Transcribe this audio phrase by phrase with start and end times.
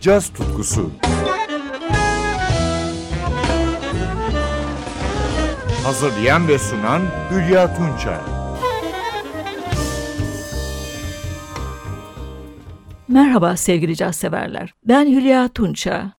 [0.00, 0.90] caz tutkusu.
[5.84, 8.20] Hazırlayan ve sunan Hülya Tunçay.
[13.08, 14.74] Merhaba sevgili caz severler.
[14.84, 16.12] Ben Hülya Tunça.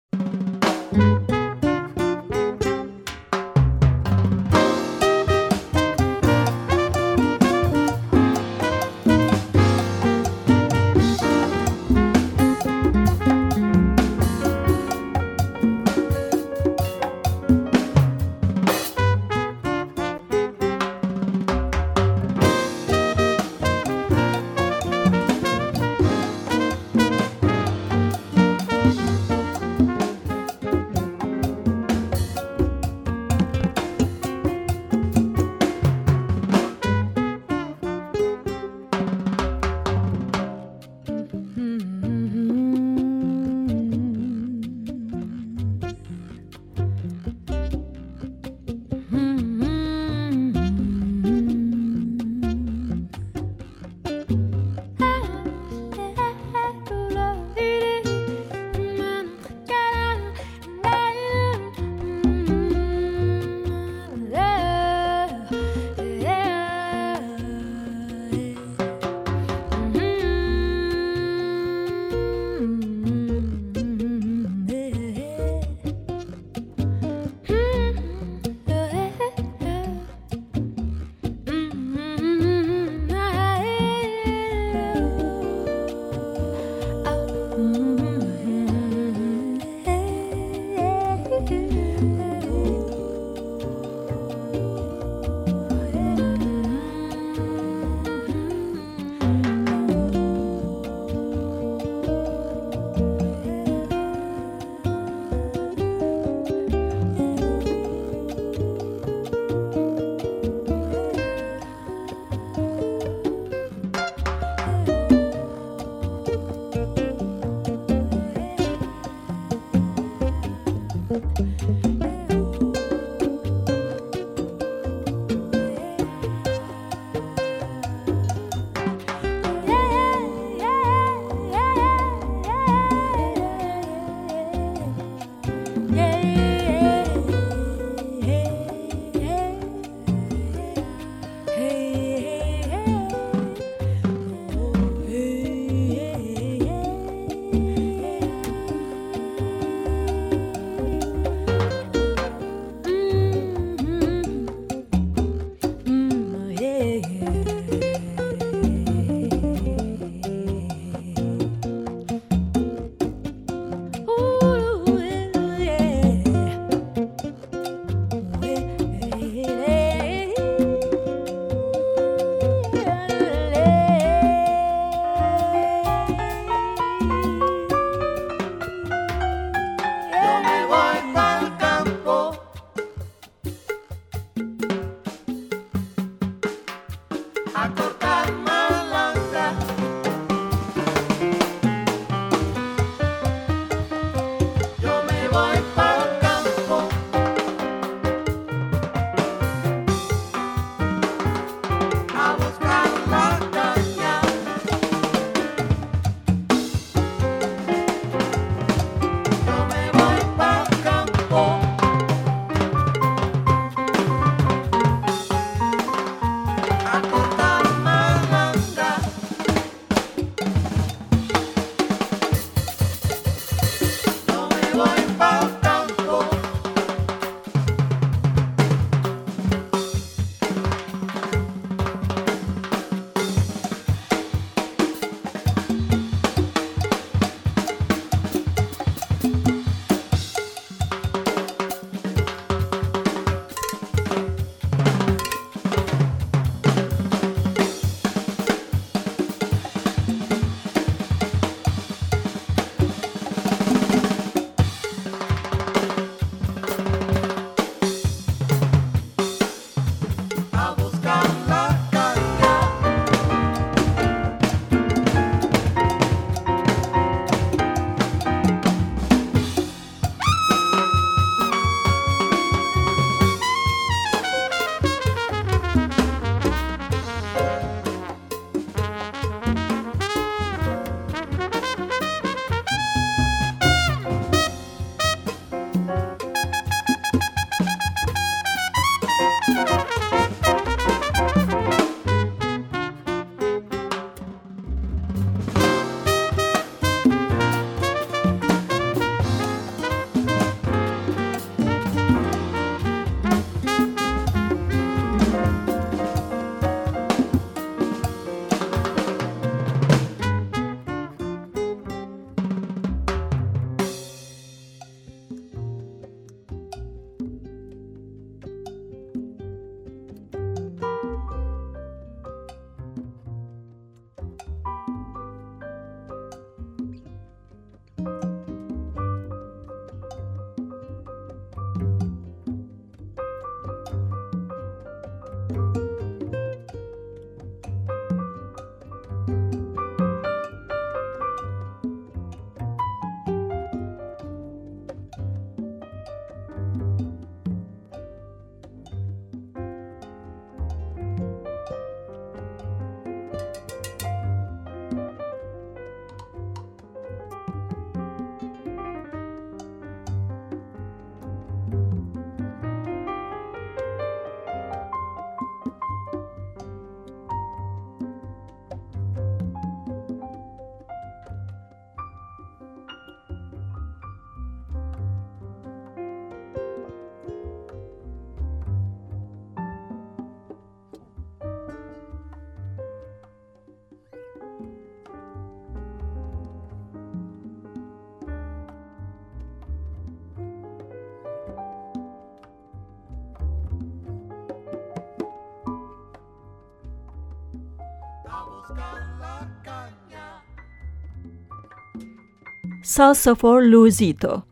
[402.82, 404.42] Salsa for Luisito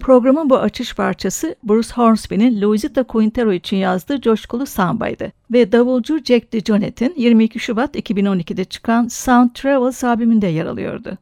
[0.00, 6.52] Programın bu açış parçası Bruce Hornsby'nin Luisito Quintero için yazdığı coşkulu sambaydı ve davulcu Jack
[6.52, 11.18] DeJohnette'in 22 Şubat 2012'de çıkan Sound Travels albümünde yer alıyordu.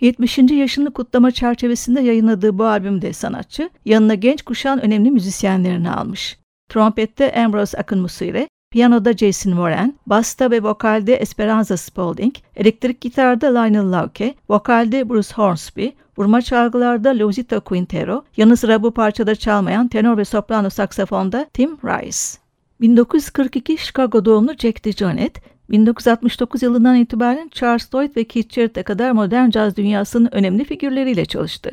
[0.00, 0.38] 70.
[0.38, 6.38] yaşını kutlama çerçevesinde yayınladığı bu albümde sanatçı yanına genç kuşağın önemli müzisyenlerini almış.
[6.68, 14.34] Trompette Ambrose Akinmusire, piyanoda Jason Moran, basta ve vokalde Esperanza Spalding, elektrik gitarda Lionel Lauke,
[14.48, 15.86] vokalde Bruce Hornsby,
[16.18, 22.38] vurma çalgılarda Luisito Quintero, yanı sıra bu parçada çalmayan tenor ve soprano saksafonda Tim Rice.
[22.80, 25.40] 1942 Chicago doğumlu Jack DeJohnette,
[25.70, 31.72] 1969 yılından itibaren Charles Lloyd ve Keith Jarrett'e kadar modern caz dünyasının önemli figürleriyle çalıştı.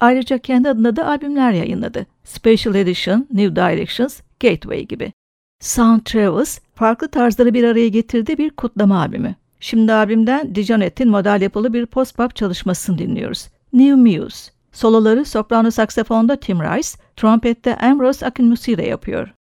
[0.00, 2.06] Ayrıca kendi adına da albümler yayınladı.
[2.24, 5.12] Special Edition, New Directions, Gateway gibi.
[5.60, 9.34] Sound Travels, farklı tarzları bir araya getirdiği bir kutlama albümü.
[9.60, 13.48] Şimdi albümden Dijonette'in model yapılı bir post-pop çalışmasını dinliyoruz.
[13.72, 14.52] New Muse.
[14.72, 19.34] Soloları soprano saksafonda Tim Rice, trompette Ambrose Akinmusire yapıyor.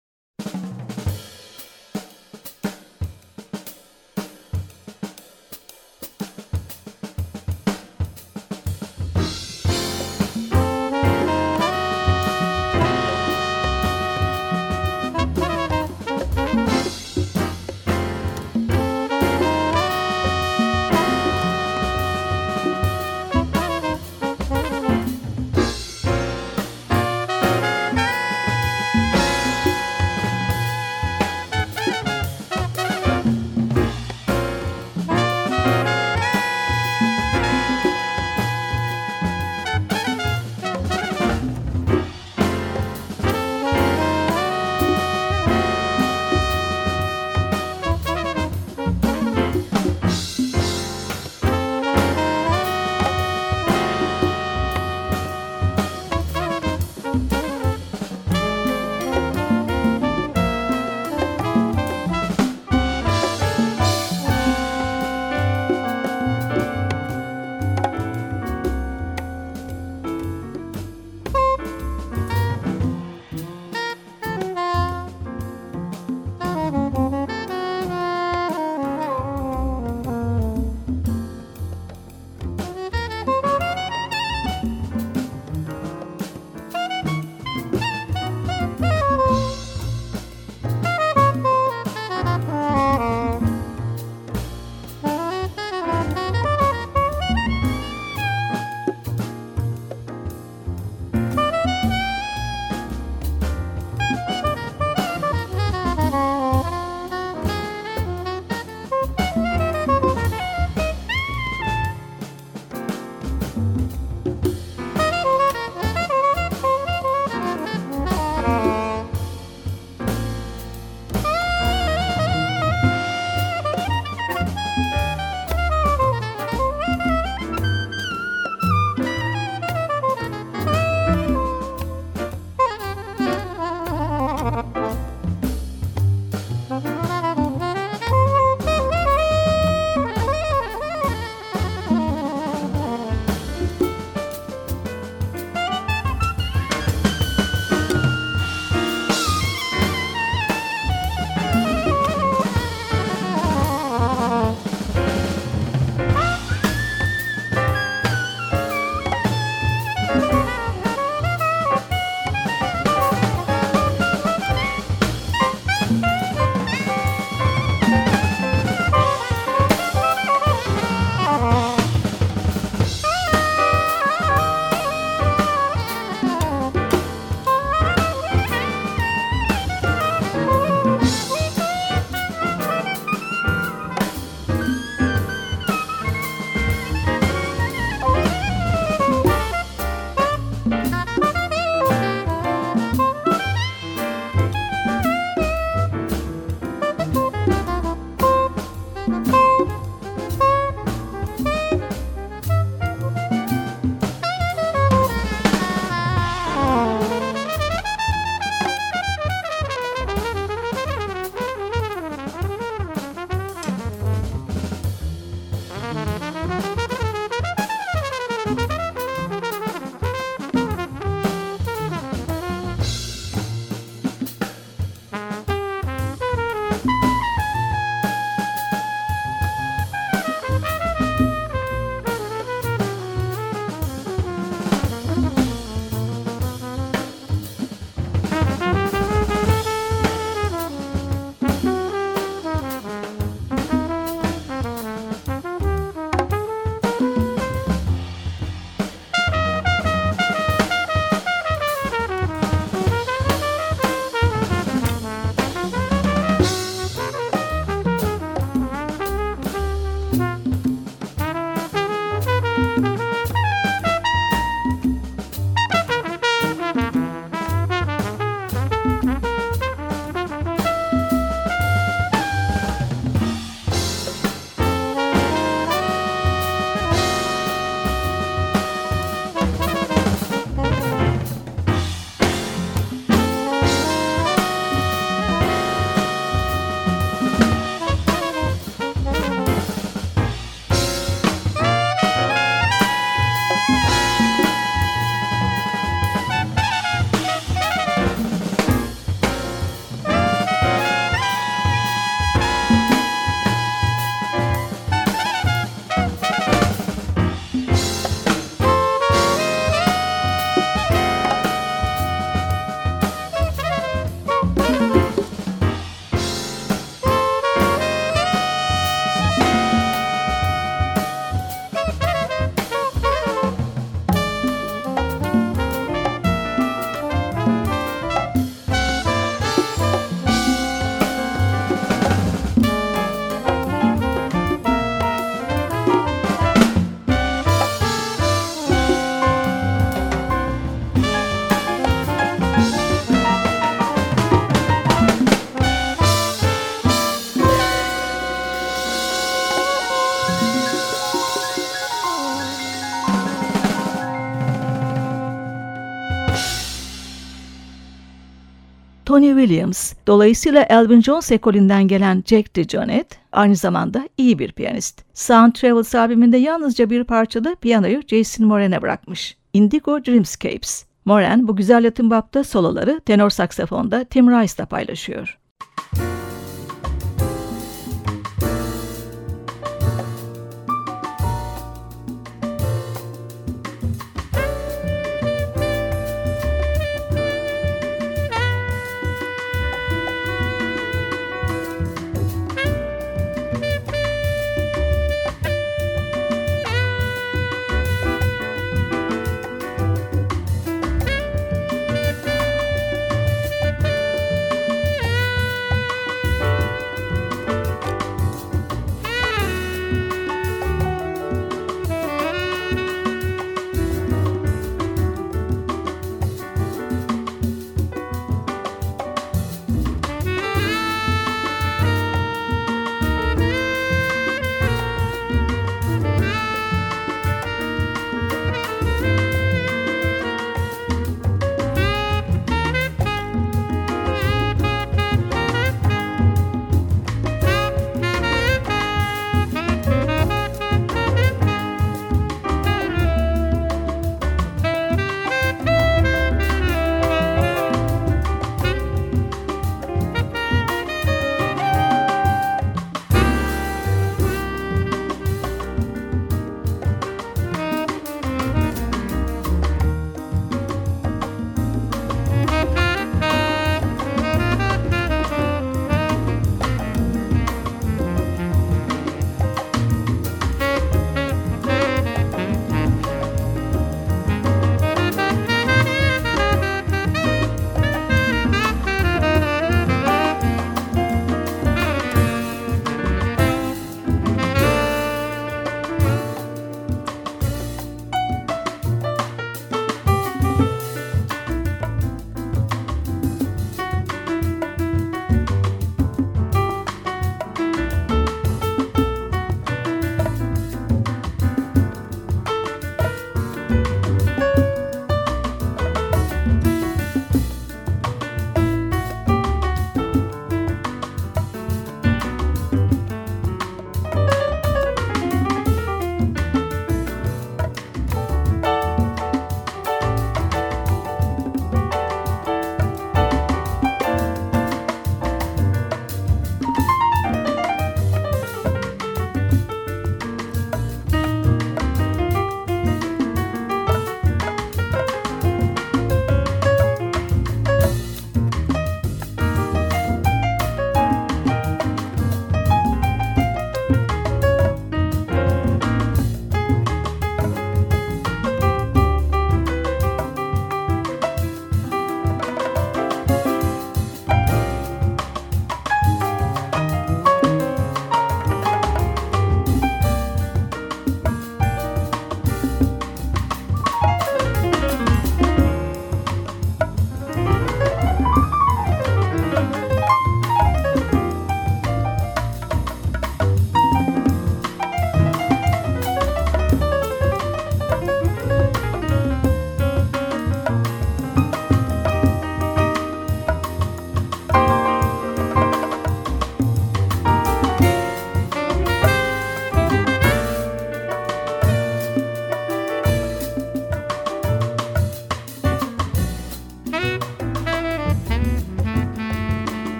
[359.17, 365.03] Tony Williams, dolayısıyla Elvin Jones ekolünden gelen Jack DeJohnette, aynı zamanda iyi bir piyanist.
[365.13, 369.37] Sound Travels albümünde yalnızca bir parçada piyanoyu Jason Moran'e bırakmış.
[369.53, 370.85] Indigo Dreamscapes.
[371.05, 375.37] Moran bu güzel Latin bapta soloları tenor saksafonda Tim Rice'la paylaşıyor.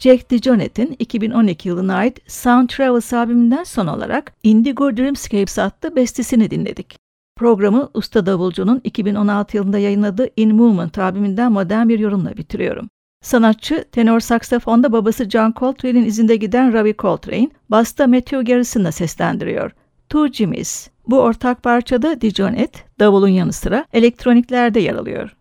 [0.00, 6.96] Jack DeJohnette'in 2012 yılına ait Sound Travels albümünden son olarak Indigo Dreamscapes adlı bestesini dinledik.
[7.36, 12.88] Programı usta davulcunun 2016 yılında yayınladığı In Movement albümünden modern bir yorumla bitiriyorum.
[13.22, 19.70] Sanatçı tenor saksafonda babası John Coltrane'in izinde giden Ravi Coltrane, basta Matthew Garrison'la seslendiriyor.
[20.08, 20.88] Two Jimmys.
[21.06, 25.36] Bu ortak parçada Dijonet, davulun yanı sıra elektroniklerde yer alıyor.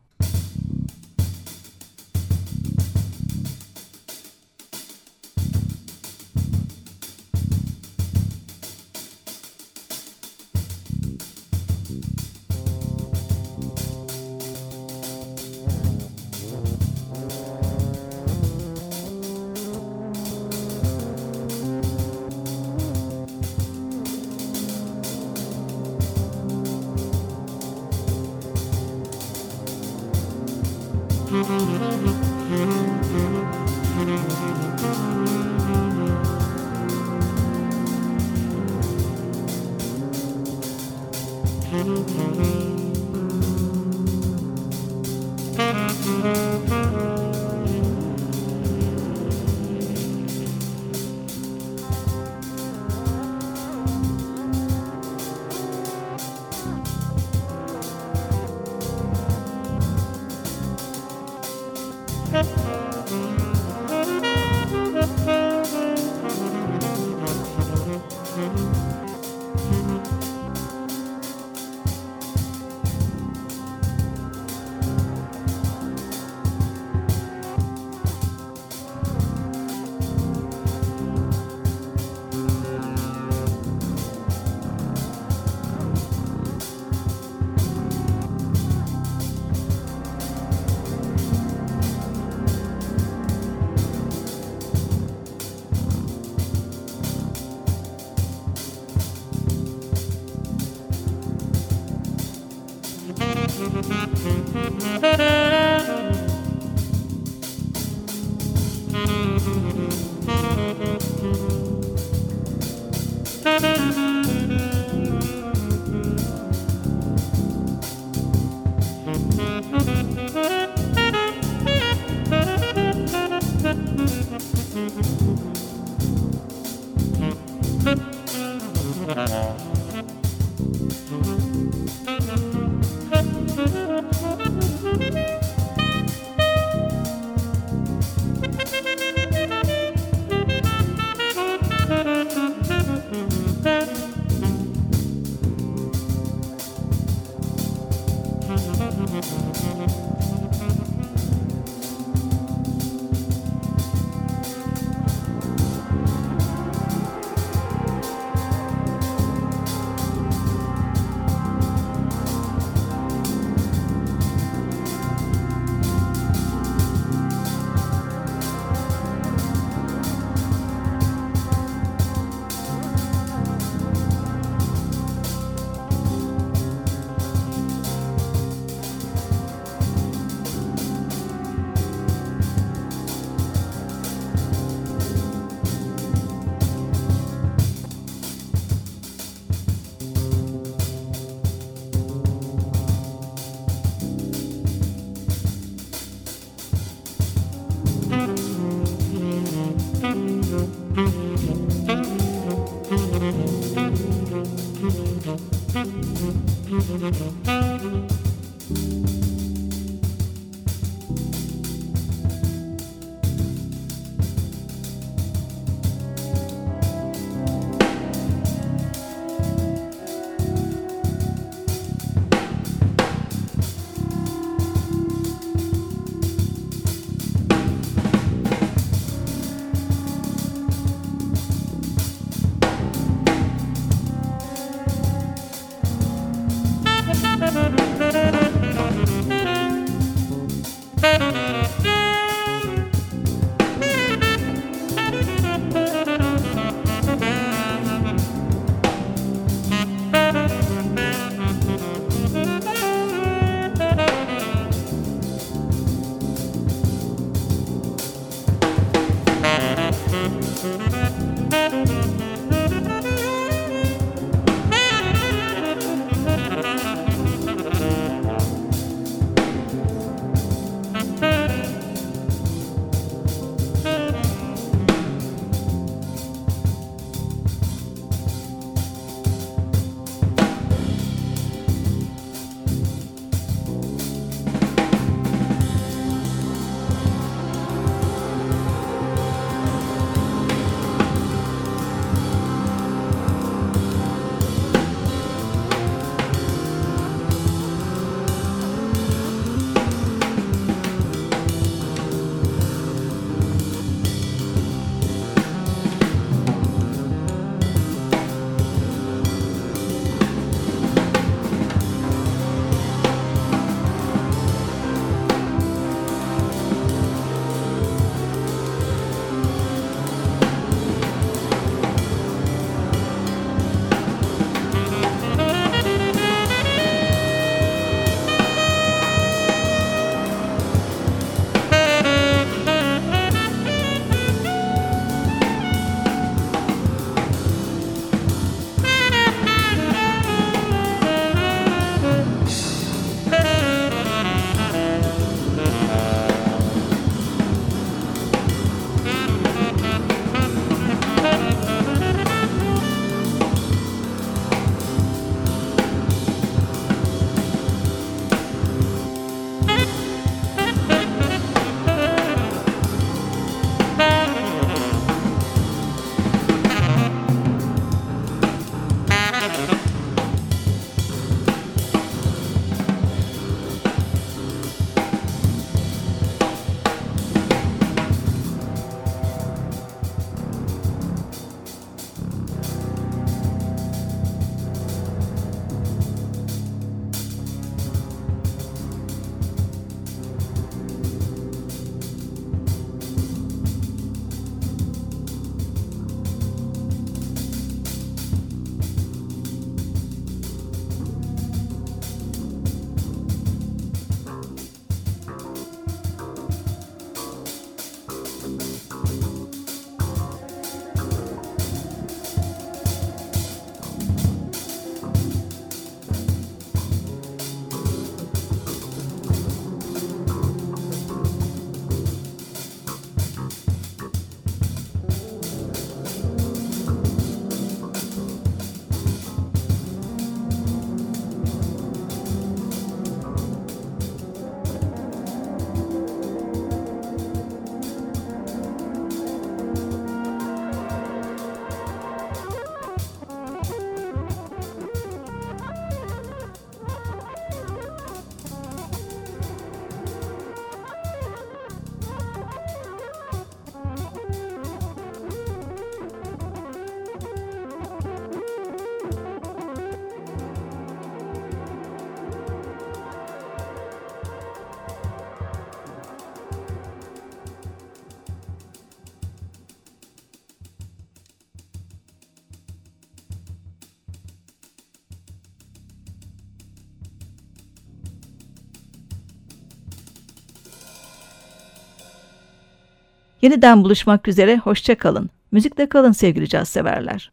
[483.42, 485.30] Yeniden buluşmak üzere, hoşça kalın.
[485.52, 487.32] Müzikle kalın sevgili caz severler.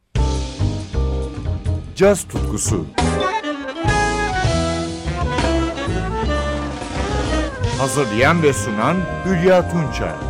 [1.96, 2.86] Caz tutkusu
[7.78, 10.25] Hazırlayan ve sunan Hülya Tunçay